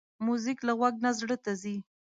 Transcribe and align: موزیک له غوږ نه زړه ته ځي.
موزیک 0.25 0.59
له 0.67 0.73
غوږ 0.79 0.95
نه 1.05 1.11
زړه 1.19 1.37
ته 1.43 1.51
ځي. 1.61 1.75